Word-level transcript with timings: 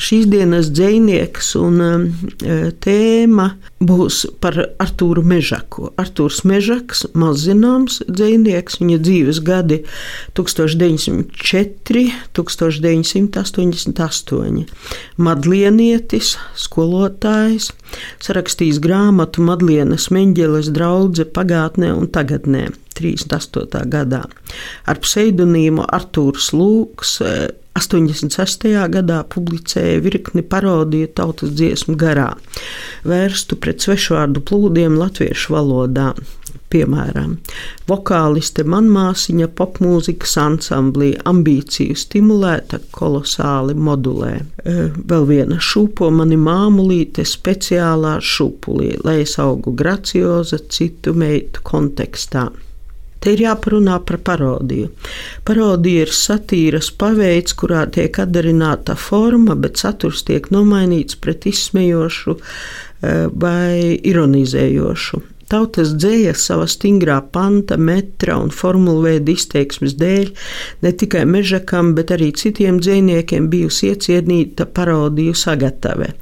Šīs 0.00 0.24
dienas 0.30 0.70
dzinieks 0.74 1.54
un 1.58 1.80
um, 1.82 2.06
e, 2.42 2.70
tēma 2.82 3.48
būs 3.84 4.26
par 4.42 4.56
Artūru 4.82 5.22
Mežaku. 5.26 5.90
Artūrs 6.00 6.44
Mežaks, 6.48 7.04
mazzināms 7.14 8.02
dzinieks, 8.08 8.80
viņa 8.82 8.98
dzīves 9.04 9.40
gadi 9.46 9.78
1904, 10.38 12.12
1988. 12.34 14.64
Madlienietis, 15.16 16.38
skolotājs, 16.58 17.72
sarakstījis 18.24 18.78
grāmatu 18.82 19.42
Madlienas 19.46 20.10
Meņģeles 20.14 20.68
draudze 20.74 21.24
pagātnē 21.24 21.92
un 21.94 22.06
tagadnē. 22.10 22.83
38. 22.98 23.84
gadā 23.90 24.24
ar 24.90 25.02
pseidonīmu 25.02 25.86
Artūrs 25.98 26.52
Lūks 26.56 27.18
e, 27.24 27.34
86. 27.74 28.68
gadā 28.94 29.24
publicēja 29.26 29.98
virkni 30.04 30.44
parodiju 30.46 31.10
tautas 31.18 31.50
dziesmu 31.58 31.96
garā, 31.98 32.30
vērstu 33.02 33.58
pret 33.58 33.82
svešvārdu 33.82 34.44
plūdiem 34.46 34.98
latviešu 35.00 35.56
valodā. 35.56 36.12
Piemēram, 36.70 37.36
vokāliste 37.86 38.64
manmāsiņa 38.66 39.46
popmūzikas 39.58 40.32
ansamblī 40.42 41.12
ambīciju 41.30 41.94
stimulēta 41.98 42.80
kolosāli 42.94 43.76
modulē. 43.78 44.32
E, 44.40 44.74
vēl 44.98 45.28
viena 45.28 45.60
šūpo 45.62 46.10
mani 46.14 46.38
māmulīte 46.40 47.26
speciālā 47.30 48.16
šūpulī, 48.18 48.90
lai 49.06 49.20
es 49.22 49.36
augu 49.42 49.74
gracioza 49.78 50.58
citu 50.66 51.14
meitu 51.14 51.62
kontekstā. 51.66 52.48
Te 53.24 53.32
ir 53.32 53.40
jāparunā 53.40 53.98
par 54.04 54.18
parodiju. 54.20 54.90
Parodija 55.48 56.04
ir 56.04 56.12
satīras 56.12 56.90
paveids, 57.00 57.56
kurā 57.56 57.86
tiek 57.88 58.18
atdarināta 58.20 58.98
forma, 59.00 59.56
bet 59.56 59.80
saturs 59.80 60.26
tiek 60.28 60.50
nomainīts 60.52 61.16
pret 61.16 61.48
izsmejošu 61.48 62.36
eh, 62.36 63.24
vai 63.32 63.96
ironizējošu. 63.96 65.22
Tautas 65.50 65.92
dzēja 66.00 66.32
savā 66.40 66.64
stingrā 66.70 67.18
panta, 67.32 67.76
metra 67.76 68.38
un 68.40 68.48
formulveida 68.54 69.34
izteiksmes 69.34 69.92
dēļ 70.00 70.30
ne 70.84 70.92
tikai 71.00 71.24
mežakam, 71.28 71.92
bet 71.96 72.12
arī 72.14 72.30
citiem 72.36 72.78
dzējniekiem 72.80 73.50
bijusi 73.52 73.90
iecienīta 73.92 74.66
parodiju 74.66 75.36
sagatave. 75.36 76.14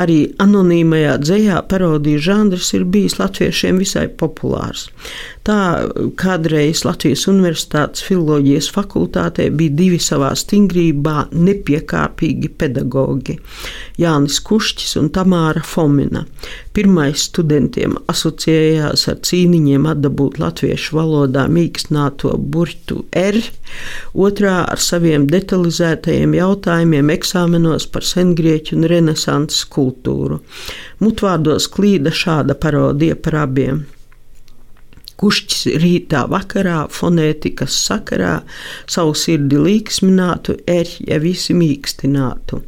Arī 0.00 0.18
anonīmajā 0.42 1.18
dzējā 1.22 1.60
parodiju 1.68 2.24
žanrs 2.24 2.72
ir 2.78 2.88
bijis 2.88 3.18
latviešiem 3.20 3.82
visai 3.84 4.08
populārs. 4.08 4.88
Tā 5.44 5.84
kādreiz 6.16 6.86
Latvijas 6.86 7.26
Universitātes 7.28 8.00
filozofijas 8.06 8.70
fakultātē 8.72 9.50
bija 9.52 9.74
divi 9.76 9.98
savā 10.00 10.30
stingrībā 10.40 11.26
nepiekāpīgi 11.36 12.48
pedagogi- 12.56 13.36
Jānis 14.02 14.38
Kušķis 14.40 14.96
un 15.02 15.10
Tamāra 15.12 15.60
Fomina. 15.60 16.24
Pirmais 16.72 17.26
studentiem 17.28 17.98
asociējās 18.08 19.04
ar 19.12 19.20
cīniņiem 19.28 19.84
atdabūt 19.92 20.40
latviešu 20.40 20.96
valodā 20.96 21.44
mīkstināto 21.52 22.32
burtu 22.38 23.04
R, 23.12 23.36
otrā 24.16 24.64
ar 24.64 24.80
saviem 24.80 25.26
detalizētajiem 25.28 26.38
jautājumiem 26.40 27.12
eksāmenos 27.18 27.84
par 27.92 28.02
sengrieķu 28.02 28.78
un 28.78 28.88
renesanses 28.88 29.68
kultūru. 29.68 30.40
Mutvārdos 31.04 31.68
klīda 31.68 32.16
šāda 32.24 32.56
parodija 32.56 33.20
par 33.20 33.44
abiem. 33.44 33.84
Kušķis 35.20 35.78
rītā 35.82 36.24
vakarā 36.30 36.84
fonētikas 36.90 37.76
sakarā 37.86 38.34
savu 38.90 39.14
sirdi 39.18 39.60
līksminātu, 39.62 40.58
erķa 40.66 41.20
visi 41.22 41.56
mīkstinātu. 41.56 42.60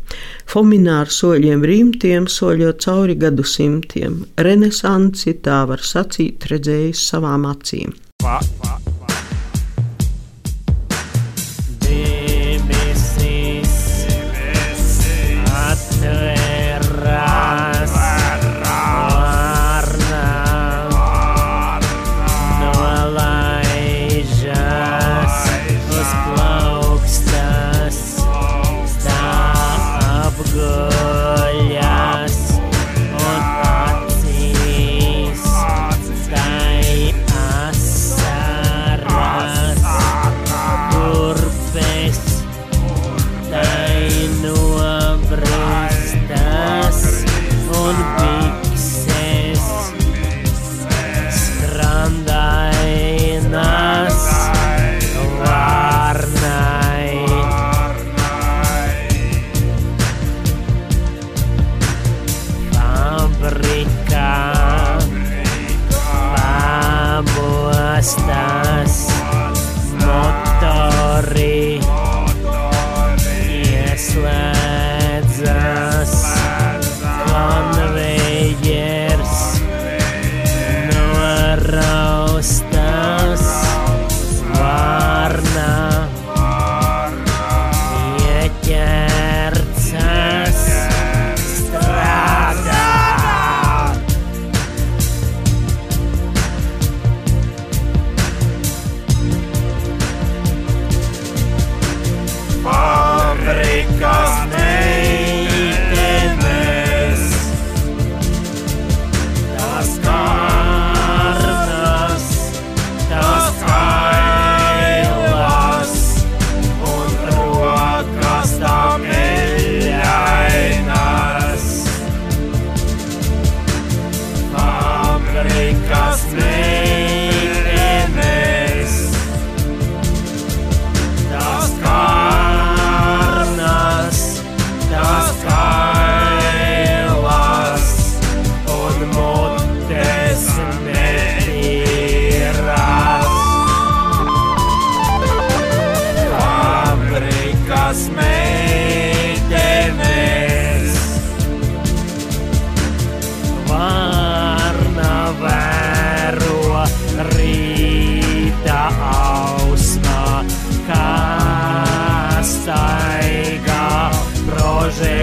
Fomināru 0.51 1.13
soļiem 1.13 1.67
rīmtiem 1.67 2.29
soļot 2.31 2.85
cauri 2.87 3.19
gadsimtiem, 3.21 4.23
renesansi 4.39 5.39
tā 5.43 5.65
var 5.71 5.83
sacīt 5.83 6.47
redzējis 6.53 7.09
savām 7.11 7.49
acīm. 7.51 7.97
Va, 8.23 8.39
va. 8.63 8.96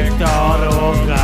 Victor 0.03 0.25
Ungarn. 0.25 1.22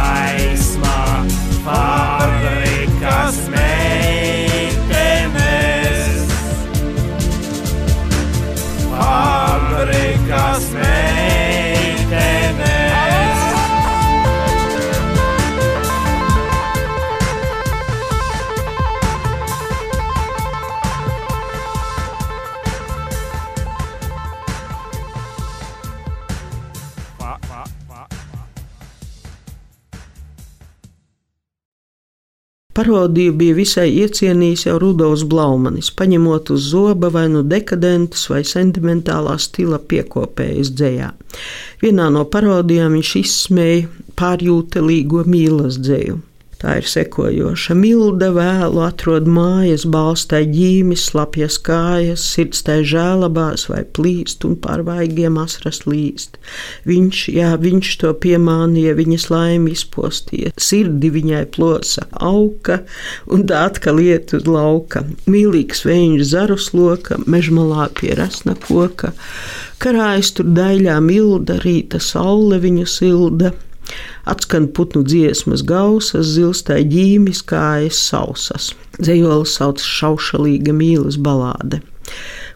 Parodiju 32.80 33.34
bija 33.36 33.56
visai 33.58 33.90
iecienījis 34.00 34.62
jau 34.70 34.78
Rudolfs 34.80 35.26
Blaumanis, 35.28 35.90
paņemot 36.00 36.54
uz 36.56 36.70
zoba 36.72 37.10
vai 37.12 37.26
nu 37.34 37.42
dekadentus 37.44 38.22
vai 38.32 38.40
sentimentālā 38.48 39.34
stila 39.36 39.82
piekopējas 39.92 40.72
dzējā. 40.80 41.10
Vienā 41.84 42.06
no 42.16 42.24
parodijām 42.32 42.96
viņš 42.96 43.12
izsmēja 43.20 44.14
pārjūtelīgo 44.22 45.26
mīlas 45.28 45.76
dzēju. 45.84 46.22
Tā 46.60 46.74
ir 46.76 46.88
sekojoša. 46.92 47.72
Milda 47.80 48.34
vēlu 48.36 48.82
atrod 48.84 49.30
mājas, 49.32 49.86
balstai 49.88 50.42
ģīmis, 50.52 51.06
slapjas 51.08 51.56
kājas, 51.64 52.26
sirds 52.34 52.66
tai 52.68 52.82
žēlabās 52.84 53.70
vai 53.72 53.86
plīst 53.96 54.44
un 54.44 54.58
pār 54.60 54.84
vaigiem 54.84 55.38
asras 55.40 55.86
līst. 55.88 56.36
Viņš, 56.90 57.22
jā, 57.32 57.54
viņš 57.64 57.94
to 58.02 58.12
piemānīja, 58.26 58.98
viņas 59.00 59.30
laimi 59.32 59.72
izpostīja, 59.72 60.52
sirdi 60.60 61.14
viņai 61.16 61.46
plosa 61.56 62.04
auka 62.12 62.82
un 63.32 63.48
tā 63.48 63.64
atkal 63.70 64.04
iet 64.04 64.36
uz 64.36 64.44
lauka. 64.44 65.06
Mīlīgs 65.32 65.86
viņš 65.88 66.26
zarus 66.34 66.74
loka, 66.76 67.22
mežmalā 67.24 67.88
pie 68.02 68.12
rasna 68.20 68.58
koka. 68.68 69.14
Karājas 69.80 70.36
tur 70.36 70.52
daļā 70.60 71.00
milda, 71.00 71.56
rīta 71.64 72.04
saule 72.04 72.60
viņu 72.60 72.84
silda 73.00 73.56
Atskan 74.30 74.68
putnu 74.76 75.04
dziesmas 75.08 75.64
gausas, 75.66 76.34
zilstai 76.36 76.84
ģīmis, 76.90 77.42
kājas 77.50 78.00
sausas. 78.10 78.74
Zejolis 79.00 79.56
sauc 79.58 79.82
šaušalīga 79.84 80.76
mīlas 80.76 81.18
balāde. 81.18 81.82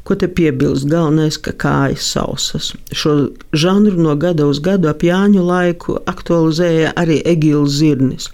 Ko 0.03 0.17
te 0.19 0.27
piebilst? 0.27 0.89
Galvenais, 0.91 1.37
ka 1.39 1.53
kājas 1.55 2.09
sausas. 2.15 2.73
Šo 2.91 3.13
žanru 3.55 4.01
no 4.03 4.17
gada 4.19 4.49
uz 4.51 4.59
gadu 4.63 4.89
ap 4.91 5.05
Jāņu 5.07 5.45
laiku 5.47 5.95
aktualizēja 6.11 6.91
arī 6.99 7.21
Egils 7.33 7.77
Zirnis. 7.79 8.27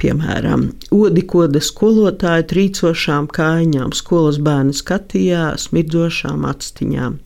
Piemēram, 0.00 0.66
odikoda 0.94 1.60
skolotāja 1.62 2.44
trīcošām 2.50 3.28
kājām, 3.34 3.92
skolas 3.94 4.40
bērni 4.42 4.74
skatījās, 4.76 5.68
mirdzošām 5.74 6.46
actiņām. 6.48 7.18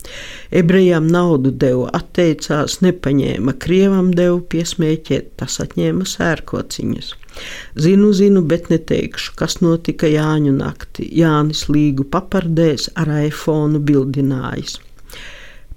Ebrejām 0.61 1.07
naudu 1.09 1.51
deva, 1.51 1.89
atteicās, 1.99 2.79
nepaņēma, 2.85 3.55
krievam 3.63 4.11
deva 4.15 4.37
piesmēķēt, 4.53 5.33
tas 5.41 5.57
atņēma 5.65 6.07
sērkociņus. 6.09 7.15
Zinu, 7.79 8.11
zinu, 8.13 8.43
bet 8.51 8.69
neteikšu, 8.73 9.33
kas 9.39 9.59
notika 9.63 10.09
Jāņu 10.11 10.53
naktī. 10.57 11.07
Jānis 11.21 11.67
Līgu 11.71 12.05
papardēs 12.11 12.89
ar 12.99 13.11
iPhone 13.21 13.79
bildinājis. 13.85 14.79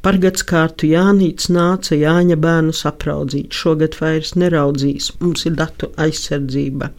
Pargats 0.03 0.43
kārtu 0.43 0.89
Jānīts 0.91 1.47
nāca 1.55 1.95
Jāņa 1.95 2.37
bērnus 2.43 2.81
apraudzīt. 2.91 3.55
Šogad 3.55 3.95
vairs 4.01 4.33
neraudzīs, 4.43 5.13
mums 5.21 5.47
ir 5.47 5.55
datu 5.61 5.93
aizsardzība. 6.07 6.91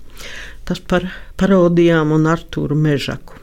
Tas 0.63 0.79
par 0.79 1.09
parodijām 1.35 2.15
un 2.15 2.29
Artūru 2.31 2.77
Mežaku. 2.79 3.42